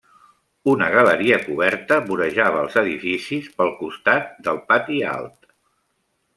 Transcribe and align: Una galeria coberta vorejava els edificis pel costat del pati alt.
Una 0.71 0.87
galeria 0.95 1.37
coberta 1.43 1.99
vorejava 2.07 2.63
els 2.63 2.79
edificis 2.83 3.53
pel 3.61 3.71
costat 3.85 4.35
del 4.49 4.61
pati 4.73 5.01
alt. 5.15 5.41